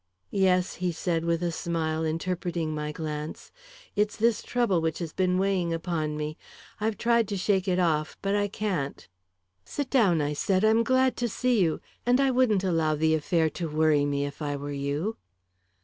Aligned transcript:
"Yes," 0.31 0.77
he 0.81 0.91
said, 0.91 1.25
with 1.25 1.43
a 1.43 1.51
smile, 1.51 2.03
interpreting 2.03 2.73
my 2.73 2.91
glance; 2.91 3.51
"it's 3.95 4.15
this 4.17 4.41
trouble 4.41 4.81
which 4.81 4.97
has 4.97 5.13
been 5.13 5.37
weighing 5.37 5.71
upon 5.71 6.17
me. 6.17 6.39
I've 6.79 6.97
tried 6.97 7.27
to 7.27 7.37
shake 7.37 7.67
it 7.67 7.77
off, 7.77 8.17
but 8.23 8.33
I 8.33 8.47
can't." 8.47 9.07
"Sit 9.63 9.91
down," 9.91 10.19
I 10.19 10.33
said. 10.33 10.65
"I'm 10.65 10.81
glad 10.83 11.15
to 11.17 11.29
see 11.29 11.61
you. 11.61 11.81
And 12.03 12.19
I 12.19 12.31
wouldn't 12.31 12.63
allow 12.63 12.95
the 12.95 13.13
affair 13.13 13.47
to 13.51 13.69
worry 13.69 14.05
me, 14.07 14.25
if 14.25 14.41
I 14.41 14.55
were 14.55 14.71
you." 14.73 15.17